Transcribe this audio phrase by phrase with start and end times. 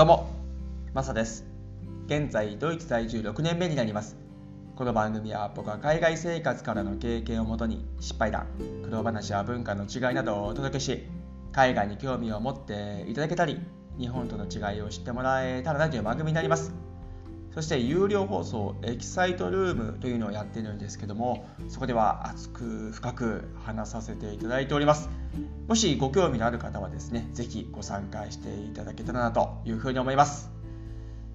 [0.00, 0.30] どうも、
[0.94, 1.44] マサです。
[2.06, 4.16] 現在、ドイツ在住6年目になります。
[4.74, 8.46] この番組は僕は海外生活からの経験をもとに失敗談、
[8.82, 11.04] 苦労話や文化の違いなどをお届けし、
[11.52, 13.60] 海外に興味を持っていただけたり、
[13.98, 16.72] 日本との違いを知ってもらえたらなという番組になります。
[17.54, 25.08] そして有料放送エキサイトルームというのをやってるんですけどもそこでは熱く深く話させていただいております。
[25.66, 30.50] もしご興味のある方はですね是非ご参加していただけたらなというふうに思います。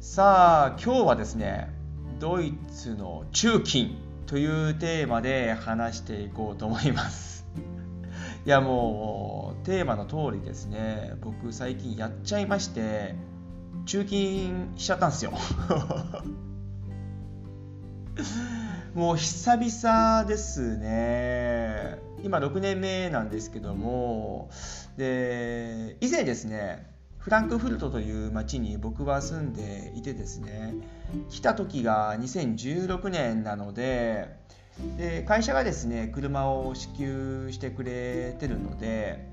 [0.00, 1.68] さあ今日はですね
[2.20, 3.96] ドイツの中金
[4.26, 7.46] というテーマで話していこうと思います。
[8.46, 13.14] いやもうテーマの通りですね僕最近やっちゃいまして
[13.86, 15.32] 中金しちゃったんですよ。
[18.94, 21.98] もう久々ですね。
[22.22, 24.48] 今6年目なんですけども。
[24.96, 26.86] で以前ですね
[27.18, 30.74] フランクフルトという町に僕は住んでいてですね
[31.30, 34.36] 来た時が2016年なので
[34.98, 39.26] で会社がですね車を支給してくれてるので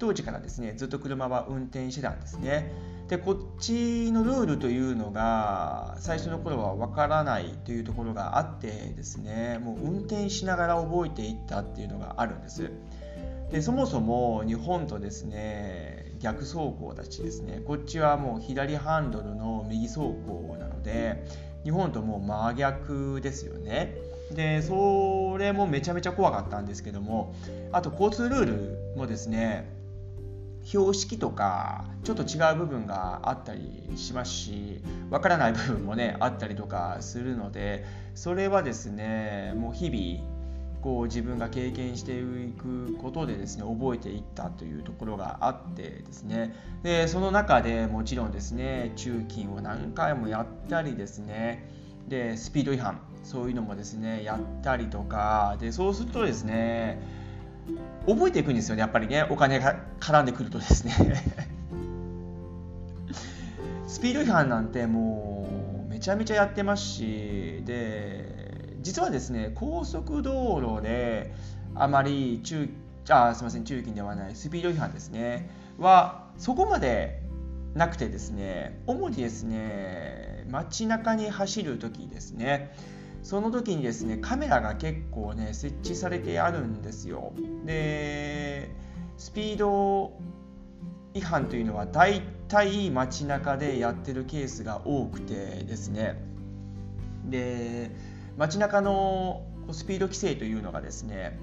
[0.00, 2.72] 当時からですねずっと車は運転してたんですね。
[3.08, 12.70] でこっちのルールというのが最初の頃はわからないというところがあってですねもう運転しながら覚えていったっていうのがあるんです。
[13.50, 21.24] でそもそも日本とですね逆走行だしですねこっちはもう左ハンドルの右走行なので
[21.64, 23.96] 日本ともう真逆ですよね。
[24.32, 27.34] でそれもめちゃめちゃ怖かったんですけども
[27.72, 29.79] あと交通ルールもですね
[30.70, 46.54] 標識とかちょっと違う部分があったりしますしわからない部分もねあったりとかするのでそれはですねもう日々こう自分が経験していくことでですね覚えていったというところがあってですね。
[46.84, 51.68] でその中でもちろんですね中金を何回もやったりですね。
[52.06, 55.56] でスピード違反そういうのもですねやったりとか。
[55.58, 57.19] でそうするとですね
[58.06, 59.26] 覚えていくんですよねやっぱりね。
[59.30, 60.94] お金が絡んでくるとですね。
[63.86, 65.48] スピード違反なんても
[65.86, 71.34] うめちゃめちゃやってますしで実はですね高速道路で
[71.74, 72.70] あまり中
[73.08, 75.50] あすみません中金ではないスピード違反ですね。
[75.78, 77.22] はそこまで
[77.74, 82.72] なくてですね主にですね街中に走る時ですね。
[83.22, 87.32] その時にですねカメラが結構ね設置されてあるんですよ。
[87.64, 88.70] で
[89.16, 90.12] スピード
[91.12, 96.22] 違反というのは大体街中でやってるケースが多くてですね。
[97.26, 97.90] で
[98.36, 101.38] 街中のスピード規制というのがですね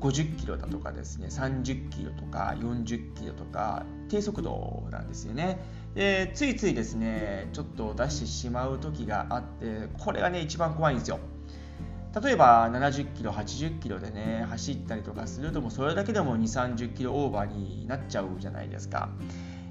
[0.00, 5.58] 50キロだとかですね30キロとか40キロとか低速度なんですよね。
[5.94, 11.18] でついついですねちょっと出してしまう時があってこれがね一番怖いんですよ。
[12.22, 19.10] 例えば70キロ80キロでね走ったりとかするともそれだけでも2 3 0キロオーバーになっちゃうじゃないですか。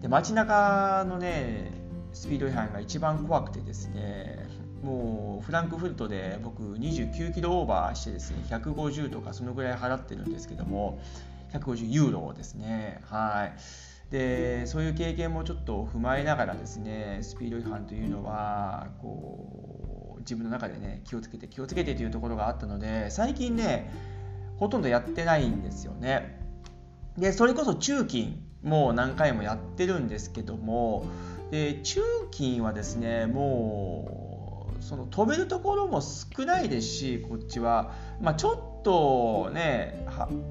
[0.00, 1.70] で街中のね
[2.12, 4.48] スピード違反が一番怖くてですね
[4.82, 11.00] もうフランクフルトで僕29キロオーバーしてですね150とかそのぐらい払ってるんですけども
[11.52, 13.00] 150ユーロですね。
[13.04, 13.52] はい。
[14.10, 23.90] でそういう経験もちょっと踏まえながらですねスピード違反というのはこう自分の中でね気をつけて気をつけてというところがあったので最近ね
[24.58, 26.38] ほとんどやってないんですよね。
[27.16, 31.06] でそれこそ中金もう何回もやってるんですけども
[31.50, 32.00] で中
[32.30, 34.21] 金はですねもう
[34.82, 40.06] その飛べるところも少ないですしこっちは、まあ、ちょっとね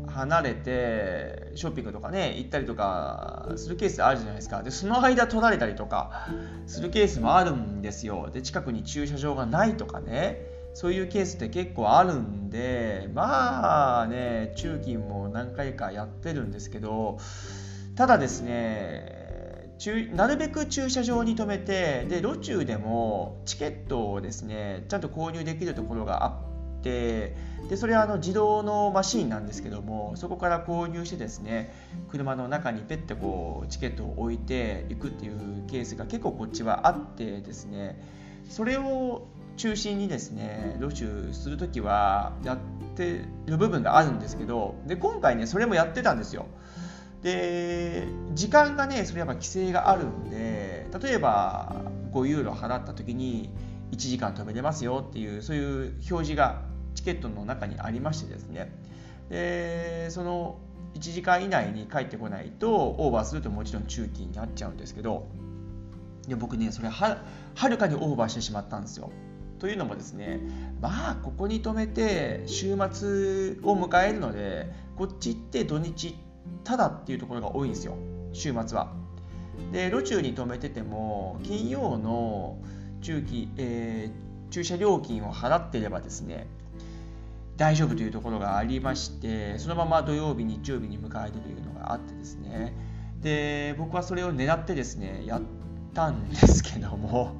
[0.07, 4.63] 離れてショッピングとかね行ったりとかするケースあるじゃないですか。
[4.63, 6.29] でその間取られたりとか
[6.65, 8.29] するケースもあるんですよ。
[8.31, 10.41] で近くに駐車場がないとかね
[10.73, 17.19] そういうケースって結構あるんでまあね中金も何回かやってるんですけど
[17.95, 19.20] ただですね
[20.13, 27.35] なるべく駐車場に停めてで路中でもチケットをですねちゃんと購入できるところがあって
[27.67, 31.73] でそれはあの自動のマシーンなんですけどもそこから購入してですね
[32.09, 37.99] 車の中にペッてこうチケットを置いていくっていうケースが結構こっちはあってですね
[38.49, 39.27] それを
[39.57, 42.57] 中心にですね路中する時はやっ
[42.95, 46.45] てる部分があるんですけどで今回ねそれもやってたんですよ。
[47.21, 51.75] で時間がねそれやっぱ規制があるんで例えば
[52.11, 53.49] 5ユーロ払った時に
[53.91, 56.61] 1時間止めれますよっていうそういう表示が
[56.95, 58.71] チケットの中にありましてですね。
[59.29, 60.57] でその
[60.95, 65.27] 1時間以内に帰ってこないとオーバーするともちろん中期になっちゃうんですけど
[66.27, 67.23] で僕ねそれは
[67.69, 69.11] るかにオーバーしてしまったんですよ。
[69.59, 70.39] というのもですね
[70.81, 76.15] まあここに止めて週末を迎えるのでこっち行って土日
[76.63, 77.97] ただっていうところが多いんですよ
[78.33, 78.93] 週末は。
[79.71, 82.57] で路中に止めてても金曜の
[83.01, 86.47] 中期、えー、駐車料金を払ってればですね
[87.57, 92.73] 大丈夫というところがありましてそのまま土曜日日曜日に迎えるというのがあってですね
[93.21, 95.41] で僕はそれを狙ってですねやっ
[95.93, 97.35] たんですけども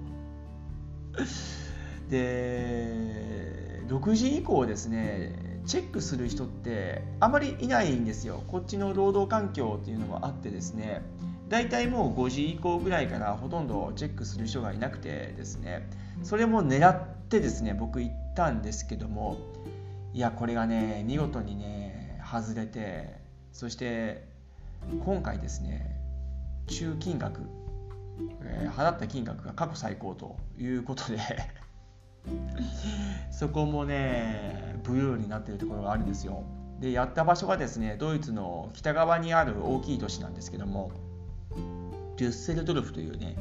[2.09, 8.43] で6時以降ですねチェックする人ってあまりいないんですよ。
[8.47, 11.01] こっちの労働環境っていうのもあってですね。
[11.49, 15.89] 大体もう5時以降ぐらいからほとんどチェックする人がいなくてですね。
[16.23, 19.37] それも狙ってですね僕行ったんですけども。
[20.13, 23.15] いやこれがね見事にね外れて
[23.53, 24.27] そして
[25.05, 25.95] 今回ですね
[26.67, 27.41] 中金額、
[28.41, 31.17] えー、払った金額が過去最高ということで。
[33.31, 36.43] そこもねブルーになっているところがあるんですよ。
[36.79, 40.91] でやった場所がですねドイツの北側にある大きい都市なんですけども
[42.17, 43.35] デュッセルドルフというね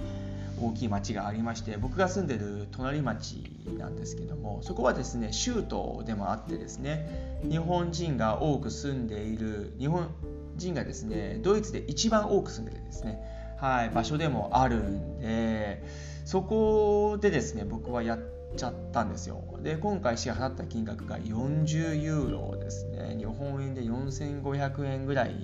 [0.60, 3.42] 大きい町がありまして僕が住んでる隣町
[3.78, 10.08] なんですけどもそこはですね州都でもあってですね日本人が多く住んでいる日本
[10.56, 13.22] 人がですねドイツで一番多く住んでるですね、
[13.58, 15.82] はい、場所でもあるんで
[16.26, 18.18] そこでですね僕はやっ
[18.56, 19.42] ちゃったんですよ。
[19.62, 23.16] で今回支払った金額が40ユーロですね。
[23.18, 25.34] 日本円で4500円ぐらい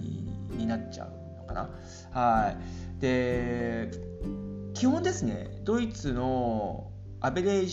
[0.52, 1.70] になっちゃうのかな。
[2.10, 2.54] は
[2.98, 3.00] い。
[3.00, 3.90] で
[4.74, 7.66] 基本ですねドイツのアベレー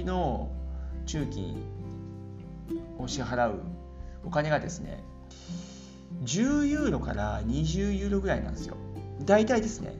[0.00, 0.50] ジの
[1.06, 1.56] 中金
[2.98, 3.60] を支払う
[4.24, 5.02] お金がですね
[6.24, 8.76] 10ユーロから20ユーロぐらいなんですよ。
[9.24, 9.94] 大体ですね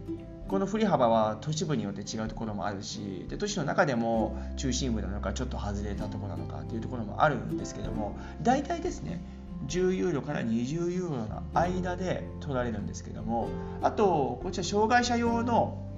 [0.53, 9.25] この振り幅は都市部によって違うところもあるしで都市の中でも中心部なのかちょっと外れたところなのかというところもあるんですけども大体ですね
[9.67, 13.49] 10ユーロから20ユーロの間で取られるんですけども
[13.81, 15.89] あとこちら障害者用の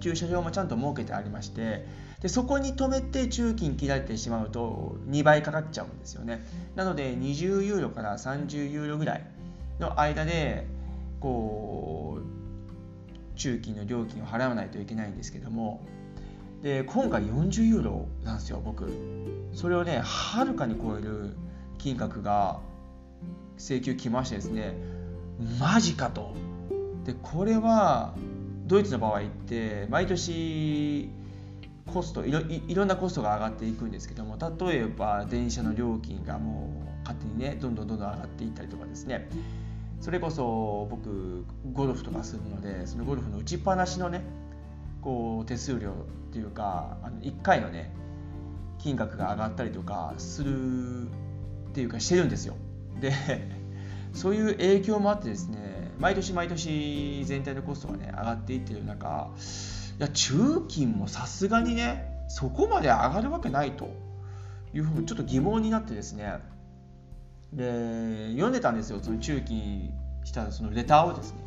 [0.00, 1.86] 駐車場もちゃんと設けてありまして
[2.20, 6.46] でそこに止めて中金切られてしまうと2倍かかっちゃうんですよね。
[6.76, 9.24] なので20ユーロから30ユーロぐらい
[9.80, 10.66] の間で
[11.20, 12.41] こう
[13.36, 15.84] 中金の料金を払わないといけないんですけども
[16.62, 18.88] で今回40ユーロなんですよ僕。
[19.52, 21.36] それをねはるかに超える
[21.78, 22.60] 金額が
[23.58, 24.74] 請求来ましてですね
[25.58, 26.34] マジかと。
[27.04, 28.14] でこれは
[28.66, 31.10] ドイツの場合って毎年
[31.92, 39.28] コストいろいろんなコストが上がっていくんですけども例えば電車の料金がもう勝手にねどんどんどんどん上がっていったりとかですね。
[40.02, 44.24] それこそ僕ゴルフとかするのでそのゴルフの打ちっぱなしのね
[45.00, 47.94] こう手数料っていうかあの1回のね
[48.80, 51.06] 金額が上がったりとかするっ
[51.72, 52.56] ていうかしてるんですよ。
[53.00, 53.12] で
[54.12, 59.30] そういう影響もあってですね毎年毎年全体のコストがね上がっていってる中
[59.98, 63.88] いや中金もさすがにねそこまで上がるわけないと
[64.74, 66.40] いうふうにちょっと疑問になってですね
[67.52, 69.00] で読んでたんですよ。
[69.02, 69.92] その中金
[70.24, 71.38] したそのレターをですね。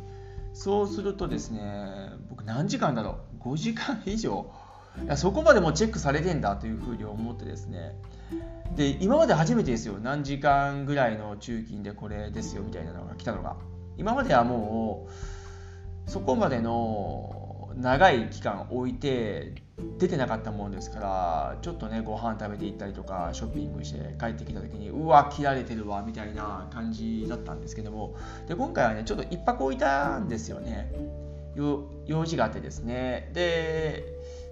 [0.54, 4.50] そうするとですね僕何時間だろう？5時間以上。
[5.04, 7.96] いやそこまでもチェックされてんだというふうに思ってですね。
[8.74, 9.98] で今まで初めてですよ。
[10.00, 13.56] 何時間ぐらいの中金でこれですよみたいなのが来たのが。
[13.98, 15.06] 今まではも
[16.06, 17.45] うそこまでの
[17.76, 19.52] 長い期間置いて
[19.98, 28.16] 出てなかったもんですからちょっとねご飯食べて行ったりとかショッピングして帰ってきた時にうわ切られてるわみたいな感じだったんですけども
[28.48, 30.92] で今回はねちょっと1泊置いたんですよね。
[32.06, 33.30] 用事があってですね。
[33.32, 34.04] で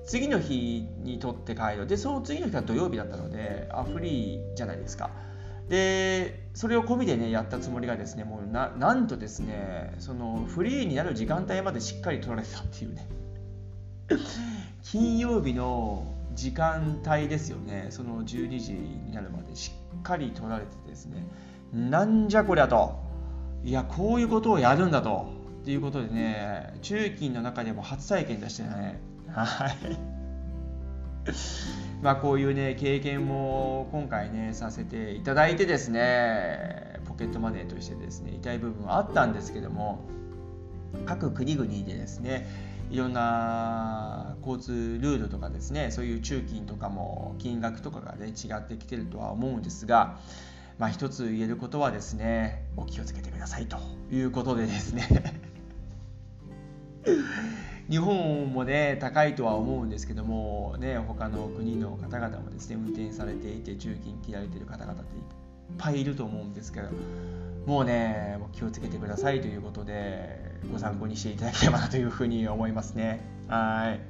[0.07, 5.11] 次の日に取って帰るでその次の日が土曜日だったのであフリーじゃないですか。
[5.69, 13.09] でそれを込みでねやったつもりがですねもうななんとですねそのフリーになる時間帯までしっかり取られたっていうね。
[14.83, 17.87] 金曜日の時間帯ですよね。
[17.91, 21.27] その12時になるまでしっかり取られてですね。
[21.73, 23.03] なんじゃこりゃと。
[23.65, 25.33] いやこういうことをやるんだと。
[25.63, 29.01] っていうことでね中金の中でも初体験出してね。
[29.29, 30.24] はい
[32.03, 40.01] まあこういうね経験も今回ねさせていただいてですねポケットマネーとしてですね痛い部分はあったんですけども
[41.07, 42.47] 各国々でですね
[42.91, 50.19] いろんな交通ルールとかですねそういう中金とかも金額とかがね違ってきてるとは思うんですが
[50.79, 53.79] まあ一つ言えることはですねお気をつけてくださいと
[54.13, 55.41] いうことでですね。
[57.91, 65.23] 日本もね高いとは思うんですけどもね他の国の方々もですね運転されていて重金切られてる方々っていっ
[65.77, 66.89] ぱいいると思うんですけど
[67.67, 73.21] もうねもう気をつけてくださいということでご参考にしていただければなというふうに思いますね。
[73.49, 74.01] はい。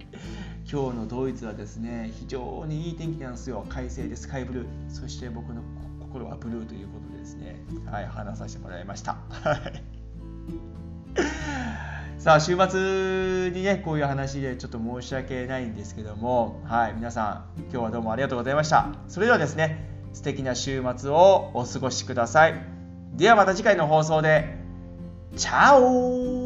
[0.70, 3.66] 今日のドイツはですね非常にいい天気なんですよ。
[3.68, 4.66] 快晴でスカイブルー。
[4.88, 5.62] そして僕の
[6.00, 7.56] 心はブルーということでですね。
[7.90, 9.18] はい話させてもらいました。
[9.30, 9.83] はい。
[12.24, 18.94] さあ週末にねこういう話でちょっと申し訳ないんですけどもはい皆さん今日はどうもありがとうございました。
[19.08, 22.54] それではですね素敵な週末をお過ごしください。
[23.12, 24.56] ではまた次回の放送で
[25.36, 26.43] チャオ